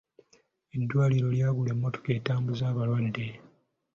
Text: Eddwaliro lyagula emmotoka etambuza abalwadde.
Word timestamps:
Eddwaliro 0.75 1.27
lyagula 1.35 1.69
emmotoka 1.75 2.09
etambuza 2.17 2.63
abalwadde. 2.71 3.27